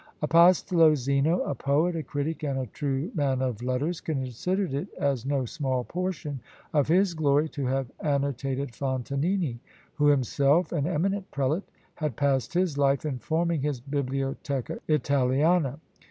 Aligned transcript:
Apostolo 0.23 0.95
Zeno, 0.95 1.41
a 1.43 1.53
poet, 1.53 1.95
a 1.95 2.01
critic, 2.01 2.41
and 2.41 2.57
a 2.57 2.65
true 2.65 3.11
man 3.13 3.39
of 3.39 3.61
letters, 3.61 4.01
considered 4.01 4.73
it 4.73 4.87
as 4.97 5.27
no 5.27 5.45
small 5.45 5.83
portion 5.83 6.39
of 6.73 6.87
his 6.87 7.13
glory 7.13 7.47
to 7.49 7.67
have 7.67 7.91
annotated 7.99 8.71
Fontanini, 8.73 9.59
who, 9.93 10.07
himself 10.07 10.71
an 10.71 10.87
eminent 10.87 11.29
prelate, 11.29 11.69
had 11.93 12.15
passed 12.15 12.55
his 12.55 12.79
life 12.79 13.05
in 13.05 13.19
forming 13.19 13.61
his 13.61 13.79
Bibliotheca 13.79 14.79
Italiana. 14.87 15.79